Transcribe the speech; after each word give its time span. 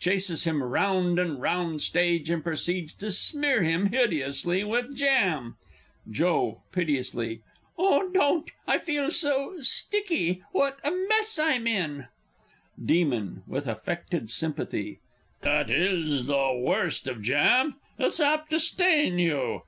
[Chases 0.00 0.44
him 0.44 0.62
round 0.62 1.18
and 1.18 1.38
round 1.38 1.82
stage, 1.82 2.30
and 2.30 2.42
proceeds 2.42 2.94
to 2.94 3.10
smear 3.10 3.62
him 3.62 3.88
hideously 3.90 4.64
with 4.64 4.96
jam. 4.96 5.56
Joe 6.10 6.62
(piteously). 6.72 7.42
Oh, 7.76 8.08
don't! 8.08 8.50
I 8.66 8.78
feel 8.78 9.10
so 9.10 9.60
sticky. 9.60 10.42
What 10.52 10.78
a 10.82 10.90
mess 11.10 11.38
I'm 11.38 11.66
in! 11.66 12.06
Demon 12.82 13.42
(with 13.46 13.66
affected 13.66 14.30
sympathy). 14.30 15.00
That 15.42 15.68
is 15.68 16.24
the 16.24 16.54
worst 16.58 17.06
of 17.06 17.20
jam 17.20 17.76
it's 17.98 18.18
apt 18.18 18.48
to 18.52 18.58
stain 18.58 19.18
you. 19.18 19.60